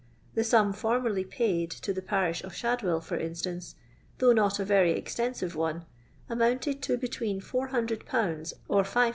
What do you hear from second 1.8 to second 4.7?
the parish of Shadwell, for instance, though not a